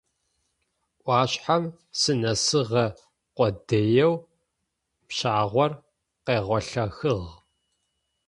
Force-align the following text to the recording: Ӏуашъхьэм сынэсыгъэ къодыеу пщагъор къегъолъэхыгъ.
Ӏуашъхьэм 1.03 1.63
сынэсыгъэ 1.99 2.85
къодыеу 3.35 4.13
пщагъор 5.07 5.71
къегъолъэхыгъ. 6.25 7.15